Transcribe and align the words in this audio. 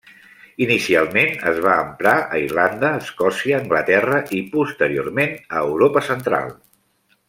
Inicialment 0.65 1.35
es 1.51 1.59
va 1.65 1.75
emprar 1.81 2.15
a 2.21 2.41
Irlanda, 2.45 2.91
Escòcia, 3.07 3.61
Anglaterra 3.61 4.21
i 4.39 4.43
posteriorment 4.57 5.41
a 5.57 5.67
Europa 5.71 6.09
central. 6.13 6.55